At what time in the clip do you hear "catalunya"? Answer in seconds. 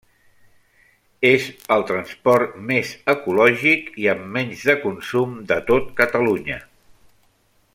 6.01-6.59